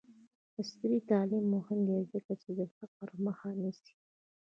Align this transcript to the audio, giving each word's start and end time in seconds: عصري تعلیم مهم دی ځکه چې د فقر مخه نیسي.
عصري 0.59 0.99
تعلیم 1.11 1.45
مهم 1.55 1.79
دی 1.87 1.99
ځکه 2.13 2.33
چې 2.41 2.49
د 2.59 2.61
فقر 2.77 3.09
مخه 3.25 3.49
نیسي. 3.61 3.93